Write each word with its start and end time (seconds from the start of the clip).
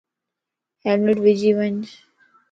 ھيلمٽ 0.83 1.17
وجي 1.25 1.51
وڃ 1.57 1.79